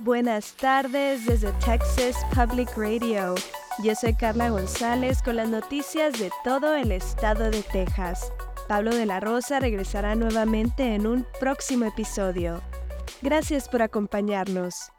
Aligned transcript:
Buenas 0.00 0.52
tardes 0.52 1.26
desde 1.26 1.50
Texas 1.54 2.14
Public 2.32 2.70
Radio. 2.76 3.34
Yo 3.82 3.96
soy 3.96 4.14
Carla 4.14 4.48
González 4.48 5.20
con 5.22 5.34
las 5.34 5.48
noticias 5.48 6.20
de 6.20 6.30
todo 6.44 6.76
el 6.76 6.92
estado 6.92 7.50
de 7.50 7.62
Texas. 7.62 8.32
Pablo 8.68 8.94
de 8.94 9.06
la 9.06 9.18
Rosa 9.18 9.58
regresará 9.58 10.14
nuevamente 10.14 10.94
en 10.94 11.08
un 11.08 11.26
próximo 11.40 11.84
episodio. 11.84 12.62
Gracias 13.22 13.68
por 13.68 13.82
acompañarnos. 13.82 14.92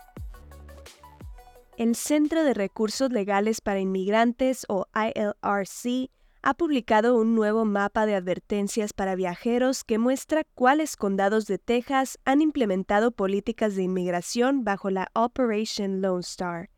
El 1.78 1.96
Centro 1.96 2.44
de 2.44 2.54
Recursos 2.54 3.10
Legales 3.10 3.62
para 3.62 3.80
Inmigrantes 3.80 4.66
o 4.68 4.86
ILRC 4.94 6.10
ha 6.42 6.54
publicado 6.54 7.16
un 7.16 7.36
nuevo 7.36 7.66
mapa 7.66 8.06
de 8.06 8.16
advertencias 8.16 8.94
para 8.94 9.16
viajeros 9.16 9.84
que 9.84 9.98
muestra 9.98 10.44
cuáles 10.56 10.96
condados 10.96 11.48
de 11.48 11.58
Texas 11.58 12.18
han 12.24 12.42
implementado 12.42 13.12
políticas 13.12 13.76
de 13.76 13.84
inmigración 13.84 14.64
bajo 14.64 14.90
la 14.90 15.10
Operation 15.14 16.02
Lone 16.02 16.22
Star. 16.22 16.70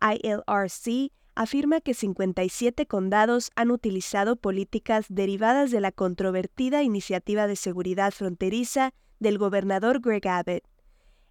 ILRC 0.00 1.12
afirma 1.34 1.80
que 1.80 1.94
57 1.94 2.86
condados 2.86 3.50
han 3.56 3.70
utilizado 3.70 4.36
políticas 4.36 5.06
derivadas 5.08 5.70
de 5.70 5.80
la 5.80 5.90
controvertida 5.90 6.82
iniciativa 6.82 7.46
de 7.46 7.56
seguridad 7.56 8.12
fronteriza 8.12 8.92
del 9.18 9.38
gobernador 9.38 10.00
Greg 10.00 10.26
Abbott. 10.28 10.64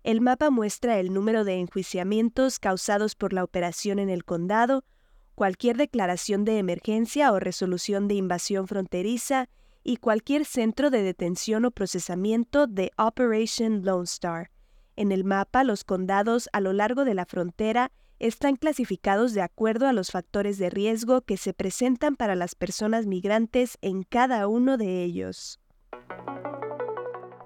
El 0.03 0.21
mapa 0.21 0.49
muestra 0.49 0.99
el 0.99 1.13
número 1.13 1.43
de 1.43 1.55
enjuiciamientos 1.55 2.59
causados 2.59 3.15
por 3.15 3.33
la 3.33 3.43
operación 3.43 3.99
en 3.99 4.09
el 4.09 4.25
condado, 4.25 4.83
cualquier 5.39 5.77
declaración 5.77 6.43
de 6.43 6.57
emergencia 6.57 7.31
o 7.31 7.39
resolución 7.39 8.09
de 8.09 8.15
invasión 8.15 8.67
fronteriza 8.67 9.47
y 9.85 9.95
cualquier 9.95 10.43
centro 10.43 10.89
de 10.89 11.01
detención 11.01 11.63
o 11.63 11.71
procesamiento 11.71 12.67
de 12.67 12.91
Operation 12.97 13.85
Lone 13.85 14.03
Star. 14.03 14.51
En 14.97 15.13
el 15.13 15.23
mapa, 15.23 15.63
los 15.63 15.85
condados 15.85 16.49
a 16.51 16.59
lo 16.59 16.73
largo 16.73 17.05
de 17.05 17.13
la 17.13 17.25
frontera 17.25 17.93
están 18.19 18.57
clasificados 18.57 19.33
de 19.33 19.41
acuerdo 19.41 19.87
a 19.87 19.93
los 19.93 20.11
factores 20.11 20.57
de 20.57 20.69
riesgo 20.69 21.21
que 21.21 21.37
se 21.37 21.53
presentan 21.53 22.17
para 22.17 22.35
las 22.35 22.53
personas 22.53 23.05
migrantes 23.05 23.77
en 23.79 24.03
cada 24.03 24.45
uno 24.45 24.75
de 24.75 25.05
ellos. 25.05 25.61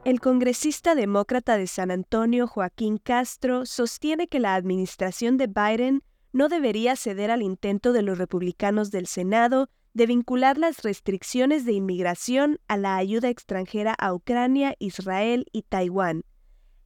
El 0.03 0.19
congresista 0.19 0.95
demócrata 0.95 1.57
de 1.57 1.67
San 1.67 1.91
Antonio, 1.91 2.47
Joaquín 2.47 2.97
Castro, 2.97 3.67
sostiene 3.67 4.27
que 4.27 4.39
la 4.39 4.55
administración 4.55 5.37
de 5.37 5.45
Biden 5.45 6.03
no 6.33 6.49
debería 6.49 6.95
ceder 6.95 7.31
al 7.31 7.41
intento 7.41 7.93
de 7.93 8.01
los 8.01 8.17
republicanos 8.17 8.91
del 8.91 9.07
Senado 9.07 9.69
de 9.93 10.07
vincular 10.07 10.57
las 10.57 10.81
restricciones 10.81 11.65
de 11.65 11.73
inmigración 11.73 12.59
a 12.67 12.77
la 12.77 12.97
ayuda 12.97 13.29
extranjera 13.29 13.93
a 13.93 14.13
Ucrania, 14.13 14.75
Israel 14.79 15.45
y 15.51 15.61
Taiwán. 15.61 16.23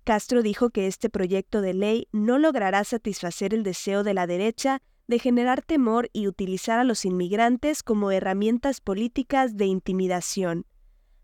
Castro 0.03 0.41
dijo 0.41 0.69
que 0.69 0.87
este 0.87 1.09
proyecto 1.09 1.61
de 1.61 1.73
ley 1.73 2.07
no 2.11 2.37
logrará 2.37 2.83
satisfacer 2.83 3.53
el 3.53 3.63
deseo 3.63 4.03
de 4.03 4.13
la 4.13 4.27
derecha 4.27 4.81
de 5.07 5.19
generar 5.19 5.61
temor 5.61 6.09
y 6.11 6.27
utilizar 6.27 6.79
a 6.79 6.83
los 6.83 7.05
inmigrantes 7.05 7.81
como 7.81 8.11
herramientas 8.11 8.81
políticas 8.81 9.55
de 9.55 9.65
intimidación. 9.65 10.65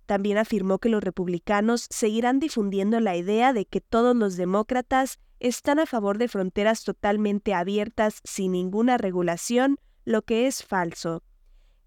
También 0.06 0.38
afirmó 0.38 0.80
que 0.80 0.90
los 0.90 1.04
republicanos 1.04 1.88
seguirán 1.90 2.40
difundiendo 2.40 3.00
la 3.00 3.16
idea 3.16 3.52
de 3.54 3.66
que 3.66 3.82
todos 3.82 4.16
los 4.16 4.38
demócratas 4.38 5.20
están 5.44 5.78
a 5.78 5.86
favor 5.86 6.18
de 6.18 6.30
fronteras 6.30 6.86
totalmente 6.86 7.54
abiertas 7.54 8.22
sin 8.24 8.54
ninguna 8.54 8.98
regulación, 8.98 9.78
lo 10.06 10.22
que 10.22 10.48
es 10.48 10.64
falso. 10.64 11.22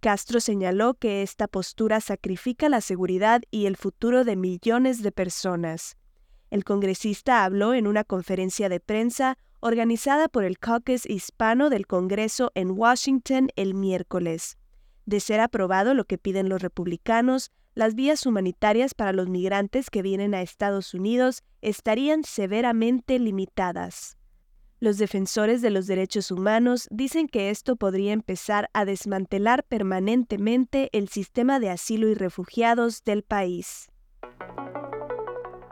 Castro 0.00 0.40
señaló 0.40 0.94
que 0.94 1.22
esta 1.22 1.48
postura 1.48 2.02
sacrifica 2.02 2.68
la 2.68 2.82
seguridad 2.82 3.40
y 3.50 3.64
el 3.64 3.76
futuro 3.76 4.24
de 4.24 4.36
millones 4.36 5.02
de 5.02 5.10
personas. 5.10 5.96
El 6.50 6.64
congresista 6.64 7.44
habló 7.44 7.72
en 7.72 7.86
una 7.86 8.04
conferencia 8.04 8.68
de 8.68 8.78
prensa 8.78 9.38
organizada 9.60 10.28
por 10.28 10.44
el 10.44 10.58
Caucus 10.58 11.06
Hispano 11.06 11.70
del 11.70 11.86
Congreso 11.86 12.52
en 12.54 12.72
Washington 12.72 13.48
el 13.56 13.74
miércoles. 13.74 14.58
De 15.06 15.18
ser 15.18 15.40
aprobado 15.40 15.94
lo 15.94 16.04
que 16.04 16.18
piden 16.18 16.50
los 16.50 16.60
republicanos, 16.60 17.50
las 17.76 17.94
vías 17.94 18.24
humanitarias 18.24 18.94
para 18.94 19.12
los 19.12 19.28
migrantes 19.28 19.90
que 19.90 20.00
vienen 20.00 20.34
a 20.34 20.40
Estados 20.40 20.94
Unidos 20.94 21.44
estarían 21.60 22.24
severamente 22.24 23.18
limitadas. 23.18 24.16
Los 24.80 24.96
defensores 24.96 25.60
de 25.60 25.68
los 25.68 25.86
derechos 25.86 26.30
humanos 26.30 26.88
dicen 26.90 27.28
que 27.28 27.50
esto 27.50 27.76
podría 27.76 28.14
empezar 28.14 28.70
a 28.72 28.86
desmantelar 28.86 29.62
permanentemente 29.62 30.88
el 30.92 31.08
sistema 31.08 31.60
de 31.60 31.68
asilo 31.68 32.08
y 32.08 32.14
refugiados 32.14 33.04
del 33.04 33.22
país. 33.22 33.88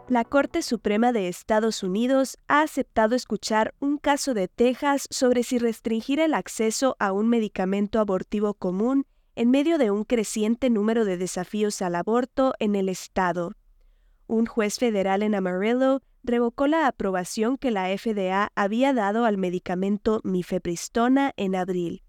La 0.06 0.24
Corte 0.24 0.60
Suprema 0.60 1.12
de 1.12 1.28
Estados 1.28 1.82
Unidos 1.82 2.36
ha 2.48 2.60
aceptado 2.60 3.16
escuchar 3.16 3.74
un 3.80 3.96
caso 3.96 4.34
de 4.34 4.48
Texas 4.48 5.06
sobre 5.08 5.42
si 5.42 5.58
restringir 5.58 6.20
el 6.20 6.34
acceso 6.34 6.96
a 6.98 7.12
un 7.12 7.28
medicamento 7.30 7.98
abortivo 7.98 8.52
común 8.52 9.06
en 9.36 9.50
medio 9.50 9.78
de 9.78 9.90
un 9.90 10.04
creciente 10.04 10.70
número 10.70 11.04
de 11.04 11.16
desafíos 11.16 11.82
al 11.82 11.94
aborto 11.94 12.54
en 12.58 12.76
el 12.76 12.88
estado. 12.88 13.52
Un 14.26 14.46
juez 14.46 14.78
federal 14.78 15.22
en 15.22 15.34
Amarillo 15.34 16.02
revocó 16.22 16.66
la 16.66 16.86
aprobación 16.86 17.58
que 17.58 17.70
la 17.70 17.86
FDA 17.96 18.50
había 18.54 18.92
dado 18.92 19.24
al 19.24 19.36
medicamento 19.36 20.20
mifepristona 20.24 21.32
en 21.36 21.54
abril. 21.54 22.02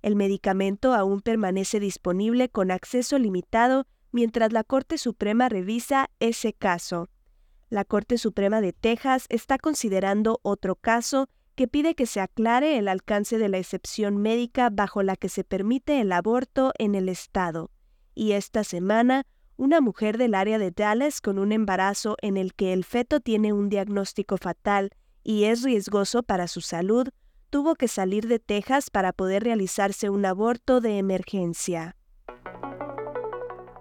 El 0.00 0.16
medicamento 0.16 0.94
aún 0.94 1.20
permanece 1.20 1.80
disponible 1.80 2.48
con 2.48 2.70
acceso 2.70 3.18
limitado 3.18 3.86
mientras 4.12 4.52
la 4.52 4.64
Corte 4.64 4.96
Suprema 4.96 5.48
revisa 5.48 6.10
ese 6.20 6.52
caso. 6.52 7.08
La 7.68 7.84
Corte 7.84 8.16
Suprema 8.16 8.60
de 8.60 8.72
Texas 8.72 9.26
está 9.28 9.58
considerando 9.58 10.40
otro 10.42 10.76
caso 10.76 11.28
que 11.58 11.66
pide 11.66 11.96
que 11.96 12.06
se 12.06 12.20
aclare 12.20 12.78
el 12.78 12.86
alcance 12.86 13.36
de 13.36 13.48
la 13.48 13.58
excepción 13.58 14.16
médica 14.16 14.70
bajo 14.70 15.02
la 15.02 15.16
que 15.16 15.28
se 15.28 15.42
permite 15.42 16.00
el 16.00 16.12
aborto 16.12 16.72
en 16.78 16.94
el 16.94 17.08
estado. 17.08 17.72
Y 18.14 18.30
esta 18.30 18.62
semana, 18.62 19.24
una 19.56 19.80
mujer 19.80 20.18
del 20.18 20.36
área 20.36 20.60
de 20.60 20.70
Dallas 20.70 21.20
con 21.20 21.36
un 21.36 21.50
embarazo 21.50 22.16
en 22.22 22.36
el 22.36 22.54
que 22.54 22.72
el 22.72 22.84
feto 22.84 23.18
tiene 23.18 23.52
un 23.52 23.70
diagnóstico 23.70 24.36
fatal 24.36 24.90
y 25.24 25.46
es 25.46 25.64
riesgoso 25.64 26.22
para 26.22 26.46
su 26.46 26.60
salud, 26.60 27.08
tuvo 27.50 27.74
que 27.74 27.88
salir 27.88 28.28
de 28.28 28.38
Texas 28.38 28.88
para 28.88 29.12
poder 29.12 29.42
realizarse 29.42 30.10
un 30.10 30.26
aborto 30.26 30.80
de 30.80 30.98
emergencia. 30.98 31.96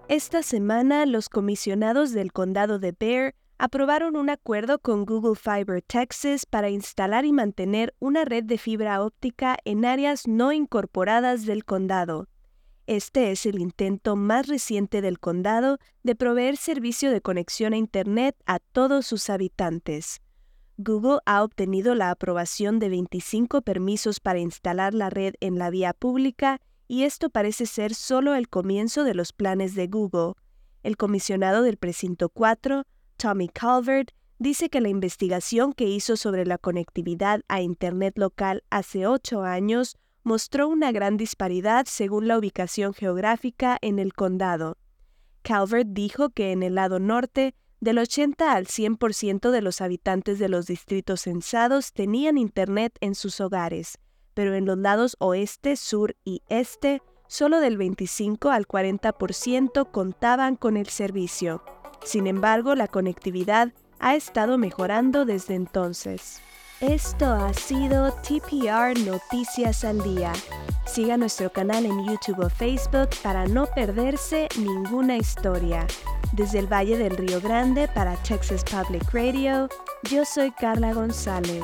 Esta 0.07 0.41
semana, 0.41 1.05
los 1.05 1.29
comisionados 1.29 2.11
del 2.11 2.33
condado 2.33 2.79
de 2.79 2.95
Bear 2.99 3.35
aprobaron 3.59 4.16
un 4.16 4.29
acuerdo 4.29 4.79
con 4.79 5.06
Google 5.06 5.35
Fiber 5.35 5.81
Texas 5.81 6.45
para 6.45 6.69
instalar 6.69 7.25
y 7.25 7.31
mantener 7.31 7.95
una 8.00 8.23
red 8.23 8.44
de 8.44 8.57
fibra 8.57 9.01
óptica 9.01 9.57
en 9.66 9.85
áreas 9.85 10.28
no 10.28 10.51
incorporadas 10.51 11.45
del 11.45 11.66
condado. 11.66 12.28
Este 12.85 13.31
es 13.31 13.45
el 13.45 13.59
intento 13.59 14.16
más 14.16 14.47
reciente 14.47 15.01
del 15.01 15.19
condado 15.19 15.78
de 16.03 16.16
proveer 16.16 16.56
servicio 16.56 17.12
de 17.12 17.22
conexión 17.22 17.73
a 17.73 17.78
Internet 17.78 18.35
a 18.45 18.59
todos 18.59 19.06
sus 19.06 19.29
habitantes. 19.29 20.22
Google 20.78 21.19
ha 21.25 21.44
obtenido 21.44 21.95
la 21.95 22.12
aprobación 22.12 22.78
de 22.78 22.89
25 22.89 23.63
permisos 23.63 24.19
para 24.19 24.39
instalar 24.39 24.94
la 24.94 25.09
red 25.09 25.34
en 25.41 25.57
la 25.57 25.72
vía 25.72 25.94
pública 25.94 26.62
y 26.88 27.03
esto 27.03 27.29
parece 27.29 27.66
ser 27.66 27.95
solo 27.95 28.35
el 28.35 28.47
comienzo 28.47 29.03
de 29.03 29.16
los 29.16 29.34
planes 29.34 29.74
de 29.74 29.88
Google. 29.88 30.34
El 30.84 30.95
comisionado 30.95 31.63
del 31.63 31.78
precinto 31.78 32.29
4, 32.29 32.84
Tommy 33.17 33.50
Calvert, 33.50 34.11
dice 34.38 34.69
que 34.69 34.79
la 34.79 34.89
investigación 34.89 35.73
que 35.73 35.85
hizo 35.85 36.16
sobre 36.17 36.45
la 36.45 36.57
conectividad 36.57 37.41
a 37.47 37.61
Internet 37.61 38.17
local 38.17 38.63
hace 38.69 39.07
ocho 39.07 39.44
años 39.44 39.97
mostró 40.23 40.67
una 40.67 40.91
gran 40.91 41.17
disparidad 41.17 41.85
según 41.88 42.27
la 42.27 42.38
ubicación 42.38 42.94
geográfica 42.94 43.77
en 43.81 43.97
el 43.97 44.13
condado. 44.13 44.77
Calvert 45.41 45.89
dijo 45.89 46.29
que 46.29 46.51
en 46.51 46.61
el 46.61 46.75
lado 46.75 47.00
norte, 47.00 47.56
del 47.79 48.00
80 48.00 48.53
al 48.53 48.66
100% 48.66 49.51
de 49.51 49.61
los 49.61 49.81
habitantes 49.81 50.39
de 50.39 50.50
los 50.50 50.67
distritos 50.67 51.21
censados 51.21 51.94
tenían 51.94 52.38
Internet 52.38 52.97
en 53.01 53.15
sus 53.15 53.39
hogares, 53.39 53.97
pero 54.33 54.53
en 54.56 54.65
los 54.65 54.77
lados 54.77 55.15
oeste, 55.19 55.75
sur 55.75 56.15
y 56.24 56.42
este, 56.50 57.01
solo 57.27 57.59
del 57.59 57.77
25 57.77 58.50
al 58.50 58.68
40% 58.68 59.92
contaban 59.92 60.56
con 60.56 60.75
el 60.75 60.88
servicio. 60.88 61.63
Sin 62.03 62.27
embargo, 62.27 62.75
la 62.75 62.88
conectividad 62.88 63.69
ha 63.99 64.15
estado 64.15 64.57
mejorando 64.57 65.25
desde 65.25 65.55
entonces. 65.55 66.41
Esto 66.79 67.25
ha 67.25 67.53
sido 67.53 68.11
TPR 68.21 68.99
Noticias 68.99 69.83
al 69.83 70.03
Día. 70.03 70.31
Siga 70.85 71.17
nuestro 71.17 71.51
canal 71.51 71.88
en 71.88 72.05
YouTube 72.05 72.45
o 72.45 72.49
Facebook 72.49 73.09
para 73.23 73.47
no 73.47 73.65
perderse 73.65 74.47
ninguna 74.59 75.17
historia. 75.17 75.88
Desde 76.33 76.59
el 76.59 76.71
Valle 76.71 76.97
del 76.97 77.17
Río 77.17 77.41
Grande 77.41 77.88
para 77.88 78.15
Texas 78.17 78.63
Public 78.63 79.11
Radio, 79.11 79.69
yo 80.11 80.23
soy 80.23 80.51
Carla 80.51 80.94
González. 80.94 81.63